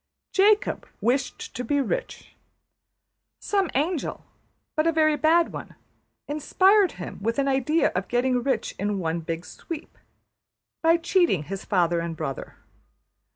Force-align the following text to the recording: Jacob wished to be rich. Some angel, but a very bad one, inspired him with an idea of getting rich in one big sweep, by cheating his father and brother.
Jacob 0.31 0.87
wished 0.99 1.55
to 1.55 1.63
be 1.63 1.79
rich. 1.79 2.35
Some 3.39 3.69
angel, 3.75 4.25
but 4.75 4.87
a 4.87 4.91
very 4.91 5.15
bad 5.15 5.53
one, 5.53 5.75
inspired 6.27 6.93
him 6.93 7.19
with 7.21 7.37
an 7.37 7.47
idea 7.47 7.91
of 7.93 8.07
getting 8.07 8.41
rich 8.41 8.73
in 8.79 8.97
one 8.97 9.19
big 9.19 9.45
sweep, 9.45 9.99
by 10.81 10.97
cheating 10.97 11.43
his 11.43 11.63
father 11.65 11.99
and 11.99 12.17
brother. 12.17 12.55